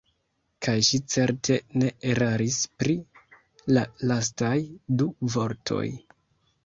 Kaj 0.67 0.73
ŝi 0.87 0.99
certe 1.15 1.57
ne 1.81 1.91
eraris 2.13 2.57
pri 2.81 2.95
la 3.77 3.85
lastaj 4.13 4.57
du 5.03 5.09
vortoj. 5.37 5.85